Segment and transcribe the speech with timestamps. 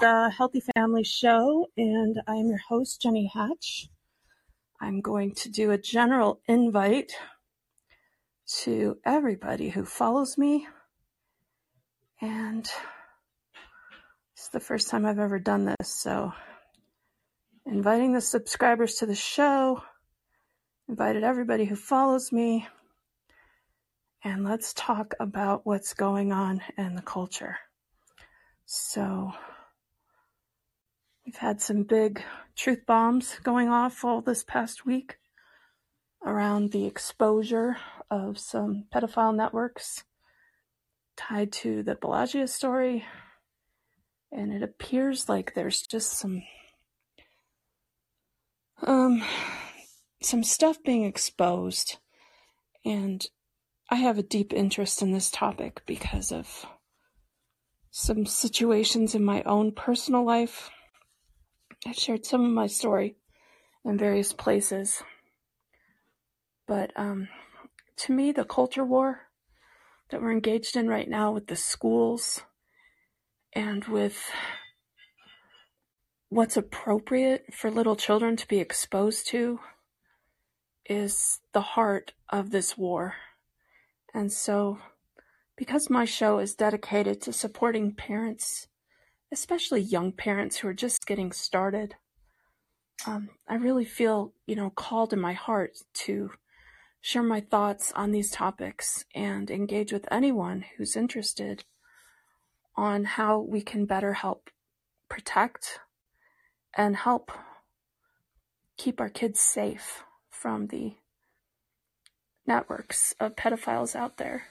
[0.00, 3.88] the Healthy Family Show, and I am your host, Jenny Hatch.
[4.78, 7.12] I'm going to do a general invite
[8.62, 10.68] to everybody who follows me,
[12.20, 12.68] and
[14.34, 16.32] it's the first time I've ever done this, so
[17.64, 19.82] inviting the subscribers to the show,
[20.88, 22.66] invited everybody who follows me,
[24.22, 27.56] and let's talk about what's going on in the culture.
[28.66, 29.32] So,
[31.26, 32.22] we've had some big
[32.54, 35.16] truth bombs going off all this past week
[36.24, 37.76] around the exposure
[38.10, 40.04] of some pedophile networks
[41.16, 43.04] tied to the Balenciaga story.
[44.30, 46.42] And it appears like there's just some
[48.82, 49.22] um
[50.22, 51.96] some stuff being exposed
[52.84, 53.26] and
[53.88, 56.66] I have a deep interest in this topic because of
[57.90, 60.70] some situations in my own personal life.
[61.84, 63.16] I've shared some of my story
[63.84, 65.02] in various places.
[66.66, 67.28] But um,
[67.98, 69.20] to me, the culture war
[70.10, 72.42] that we're engaged in right now with the schools
[73.52, 74.30] and with
[76.28, 79.60] what's appropriate for little children to be exposed to
[80.88, 83.14] is the heart of this war.
[84.14, 84.78] And so
[85.56, 88.68] because my show is dedicated to supporting parents,
[89.32, 91.94] especially young parents who are just getting started,
[93.06, 96.30] um, I really feel, you know, called in my heart to
[97.00, 101.64] share my thoughts on these topics and engage with anyone who's interested
[102.74, 104.50] on how we can better help
[105.08, 105.80] protect
[106.76, 107.30] and help
[108.76, 110.94] keep our kids safe from the
[112.46, 114.44] networks of pedophiles out there.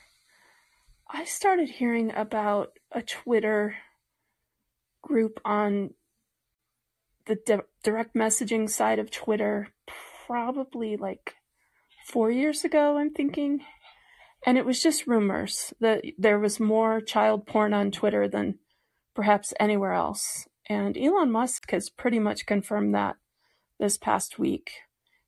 [1.10, 3.76] I started hearing about a Twitter
[5.06, 5.92] group on
[7.26, 9.70] the di- direct messaging side of Twitter
[10.28, 11.36] probably like
[12.08, 13.62] four years ago, I'm thinking.
[14.46, 18.60] And it was just rumors that there was more child porn on Twitter than
[19.16, 20.48] perhaps anywhere else.
[20.70, 23.16] And Elon Musk has pretty much confirmed that
[23.80, 24.72] this past week.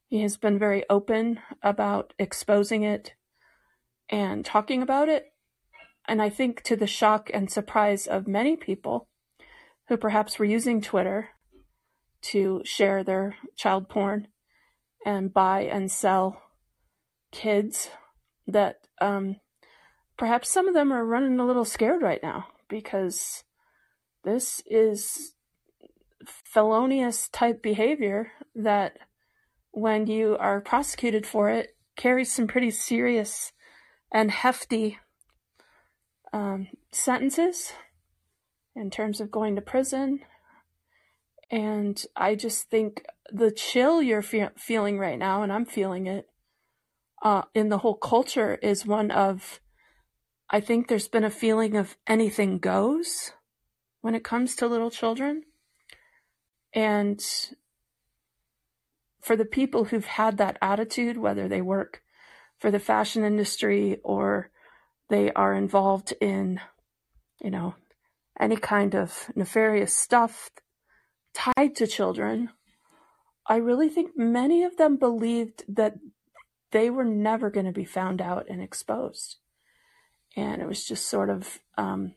[0.08, 3.14] He has been very open about exposing it
[4.10, 5.26] and talking about it
[6.08, 9.08] and I think to the shock and surprise of many people
[9.88, 11.30] who perhaps were using Twitter
[12.22, 14.28] to share their child porn
[15.06, 16.42] and buy and sell
[17.32, 17.90] kids,
[18.48, 19.38] that um,
[20.18, 23.44] perhaps some of them are running a little scared right now because
[24.24, 25.34] this is
[26.26, 28.98] felonious type behavior that
[29.72, 33.52] when you are prosecuted for it carries some pretty serious
[34.12, 34.98] and hefty
[36.34, 37.72] um, sentences
[38.78, 40.20] in terms of going to prison.
[41.50, 46.30] And I just think the chill you're fe- feeling right now, and I'm feeling it
[47.24, 49.60] uh, in the whole culture, is one of
[50.50, 53.32] I think there's been a feeling of anything goes
[54.02, 55.44] when it comes to little children.
[56.74, 57.22] And
[59.22, 62.02] for the people who've had that attitude, whether they work
[62.60, 64.52] for the fashion industry or
[65.10, 66.62] they are involved in,
[67.42, 67.76] you know,
[68.40, 70.50] any kind of nefarious stuff
[71.34, 72.50] tied to children,
[73.48, 75.96] I really think many of them believed that
[76.72, 79.38] they were never going to be found out and exposed.
[80.36, 82.14] And it was just sort of um,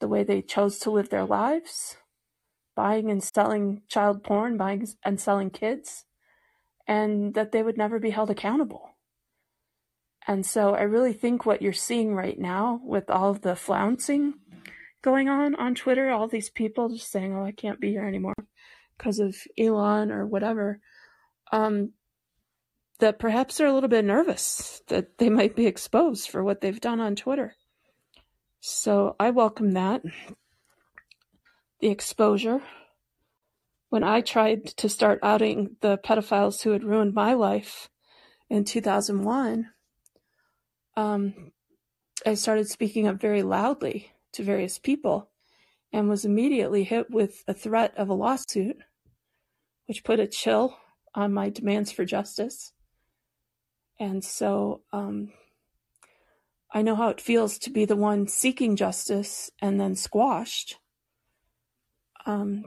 [0.00, 1.96] the way they chose to live their lives
[2.76, 6.06] buying and selling child porn, buying and selling kids,
[6.86, 8.90] and that they would never be held accountable.
[10.26, 14.34] And so I really think what you're seeing right now with all the flouncing
[15.02, 18.34] going on on Twitter, all these people just saying, oh, I can't be here anymore
[18.96, 20.80] because of Elon or whatever,
[21.52, 21.92] um,
[22.98, 26.80] that perhaps they're a little bit nervous that they might be exposed for what they've
[26.80, 27.54] done on Twitter.
[28.60, 30.02] So I welcome that.
[31.80, 32.60] The exposure.
[33.88, 37.88] When I tried to start outing the pedophiles who had ruined my life
[38.50, 39.70] in 2001,
[40.96, 41.52] um,
[42.26, 45.30] I started speaking up very loudly to various people
[45.92, 48.76] and was immediately hit with a threat of a lawsuit,
[49.86, 50.76] which put a chill
[51.14, 52.72] on my demands for justice.
[53.98, 55.32] And so um,
[56.72, 60.78] I know how it feels to be the one seeking justice and then squashed.
[62.24, 62.66] Um,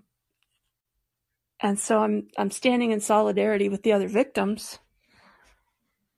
[1.59, 4.79] and so I'm I'm standing in solidarity with the other victims.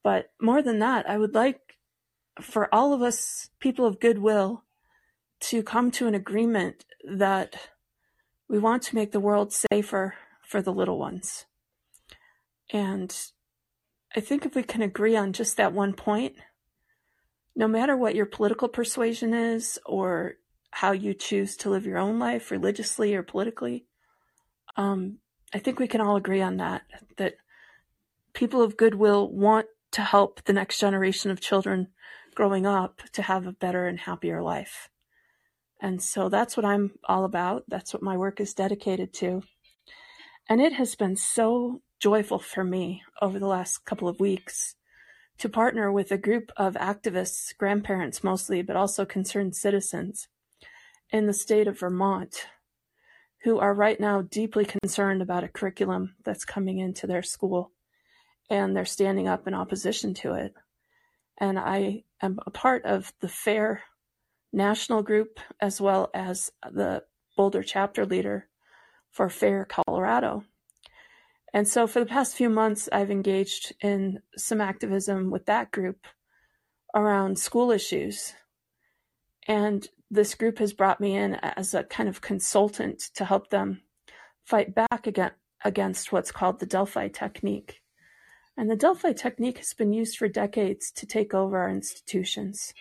[0.03, 1.77] But more than that, I would like
[2.41, 4.64] for all of us people of goodwill
[5.50, 7.56] to come to an agreement that
[8.47, 10.13] We want to make the world safer
[10.44, 11.45] for the little ones.
[12.71, 13.15] And
[14.15, 16.36] I think if we can agree on just that one point,
[17.56, 20.36] no matter what your political persuasion is or
[20.71, 23.86] how you choose to live your own life religiously or politically,
[24.77, 25.18] um,
[25.53, 26.83] I think we can all agree on that,
[27.18, 27.36] that
[28.33, 31.88] people of goodwill want to help the next generation of children
[32.36, 34.89] growing up to have a better and happier life.
[35.86, 37.66] And so that's what I'm all about.
[37.68, 39.44] That's what my work is dedicated to.
[40.50, 44.74] And it has been so joyful for me over the last couple of weeks
[45.38, 50.28] to partner with a group of activists, grandparents mostly, but also concerned citizens
[51.12, 52.48] in the state of Vermont
[53.44, 57.74] who are right now deeply concerned about a curriculum that's coming into their school
[58.50, 60.56] and they're standing up in opposition to it.
[61.38, 63.84] And I am a part of the FAIR
[64.56, 67.04] national group as well as the
[67.38, 68.48] Boulder chapter leader
[69.12, 70.44] for FAIR Colorado.
[71.54, 76.06] And so for the past few months, I've engaged in some activism with that group
[76.94, 78.34] around school issues.
[79.48, 83.81] And this group has brought me in as a kind of consultant to help them
[84.44, 85.08] fight back
[85.63, 87.81] against what's called the Delphi technique.
[88.58, 92.74] And the Delphi technique has been used for decades to take over our institutions.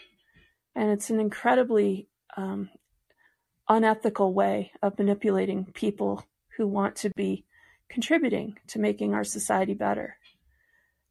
[0.74, 2.70] And it's an incredibly um,
[3.68, 6.24] unethical way of manipulating people
[6.56, 7.44] who want to be
[7.88, 10.16] contributing to making our society better.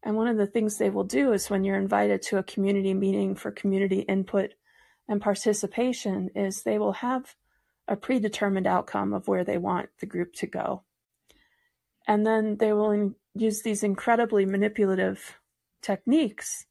[0.04, 2.94] And one of the things they will do is when you're invited to a community
[2.94, 4.51] meeting for community input
[5.07, 7.36] and participation is they will have
[7.88, 10.83] a predetermined outcome of where they want the group to go.
[12.07, 15.39] And then they will in- use these incredibly manipulative
[15.81, 16.66] techniques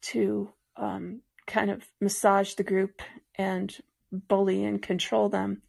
[0.00, 3.02] to um, kind of massage the group
[3.34, 3.76] and
[4.12, 5.62] bully and control them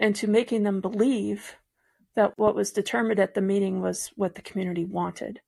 [0.00, 1.56] into making them believe
[2.16, 5.40] that what was determined at the meeting was what the community wanted.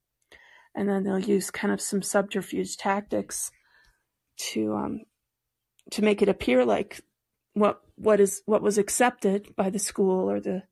[0.74, 3.50] And then they'll use kind of some subterfuge tactics
[4.52, 5.00] to um,
[5.90, 7.00] to make it appear like
[7.54, 10.62] what what is what was accepted by the school or the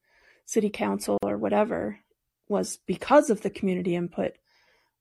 [0.45, 1.99] city council or whatever
[2.49, 4.33] was because of the community input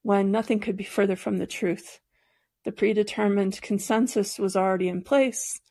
[0.01, 1.99] when nothing could be further from the truth.
[2.67, 5.61] The predetermined consensus was already in place.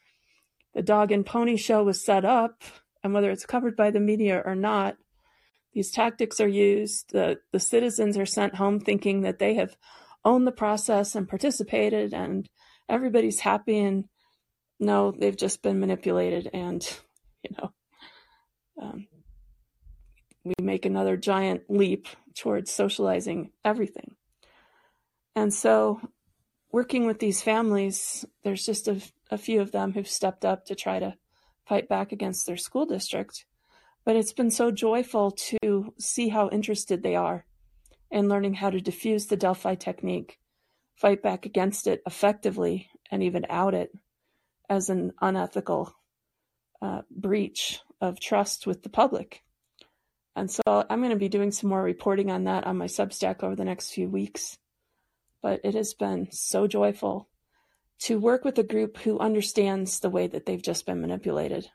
[0.72, 2.62] The dog and pony show was set up,
[3.04, 4.96] and whether it's covered by the media or not,
[5.74, 7.12] these tactics are used.
[7.12, 9.76] The, the citizens are sent home thinking that they have
[10.24, 12.48] owned the process and participated, and
[12.88, 13.78] everybody's happy.
[13.78, 14.06] And
[14.80, 16.48] no, they've just been manipulated.
[16.54, 16.82] And,
[17.42, 17.72] you know,
[18.80, 19.06] um,
[20.44, 24.16] we make another giant leap towards socializing everything.
[25.34, 26.00] And so,
[26.76, 29.00] working with these families, there's just a,
[29.30, 31.14] a few of them who've stepped up to try to
[31.64, 33.46] fight back against their school district.
[34.04, 37.46] But it's been so joyful to see how interested they are
[38.10, 40.38] in learning how to diffuse the Delphi technique,
[40.94, 43.90] fight back against it effectively, and even out it
[44.68, 45.94] as an unethical
[46.82, 49.42] uh, breach of trust with the public.
[50.36, 53.42] And so I'm going to be doing some more reporting on that on my Substack
[53.42, 54.58] over the next few weeks.
[55.46, 57.28] But it has been so joyful
[58.00, 61.70] to work with a group who understands the way that they've just been manipulated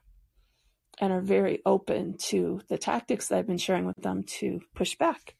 [1.00, 4.98] and are very open to the tactics that I've been sharing with them to push
[4.98, 5.36] back.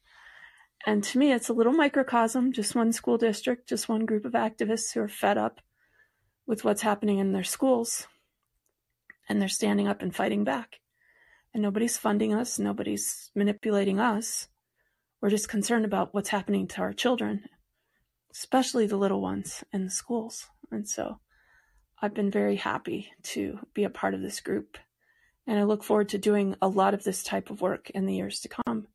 [0.86, 4.32] And to me, it's a little microcosm, just one school district, just one group of
[4.32, 5.60] activists who are fed up
[6.46, 8.06] with what's happening in their schools.
[9.28, 10.76] And they're standing up and fighting back.
[11.52, 14.48] And nobody's funding us, nobody's manipulating us.
[15.20, 17.44] We're just concerned about what's happening to our children,
[18.32, 20.48] especially the little ones in the schools.
[20.70, 21.20] And so
[22.00, 24.78] I've been very happy to be a part of this group
[25.46, 28.14] and I look forward to doing a lot of this type of work in the
[28.14, 28.86] years to come.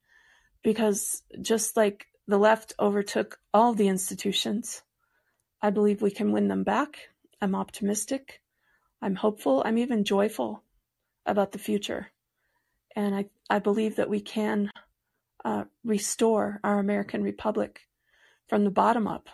[0.64, 4.82] Because just like the left overtook all the institutions,
[5.62, 7.10] I believe we can win them back.
[7.42, 8.42] I'm optimistic.
[9.02, 9.62] I'm hopeful.
[9.66, 10.64] I'm even joyful
[11.26, 12.08] about the future.
[12.96, 14.72] And I, I believe that we can
[15.44, 17.82] uh, restore our American Republic
[18.48, 19.30] from the bottom up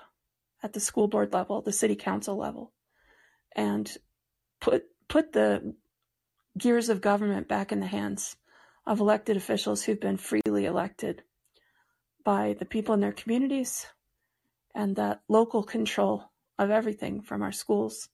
[0.62, 2.72] at the school board level, the city council level,
[3.56, 3.98] and
[4.60, 5.76] put put the
[6.58, 8.36] gears of government back in the hands
[8.86, 11.24] of elected officials who've been freely elected
[12.24, 13.88] by the people in their communities
[14.76, 18.10] and that local control of everything from our schools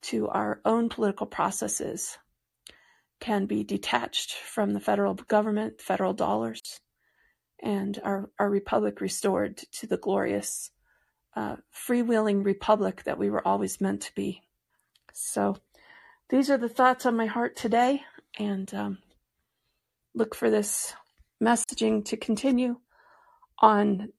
[0.00, 2.18] to our own political processes
[3.20, 6.80] can be detached from the federal government, federal dollars,
[7.62, 10.70] and our, our republic restored to the glorious
[11.36, 14.42] uh, freewheeling republic that we were always meant to be.
[15.12, 15.56] So
[16.30, 18.02] these are the thoughts on my heart today,
[18.38, 18.98] and um,
[20.14, 20.94] look for this
[21.42, 22.76] messaging to continue
[23.60, 24.12] on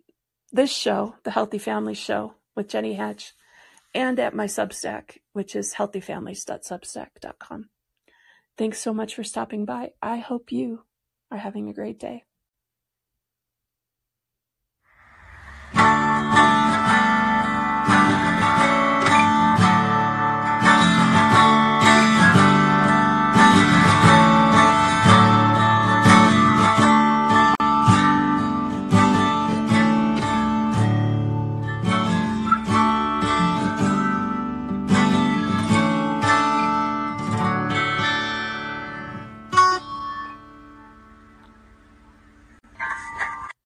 [0.51, 3.33] this show, the Healthy Families Show with Jenny Hatch,
[3.93, 7.69] and at my Substack, which is healthyfamilies.substack.com.
[8.57, 9.91] Thanks so much for stopping by.
[10.01, 10.83] I hope you
[11.31, 12.23] are having a great day.